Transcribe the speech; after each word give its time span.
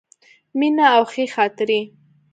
مینه 0.59 0.85
او 0.95 1.03
ښې 1.11 1.25
خاطرې. 1.35 1.81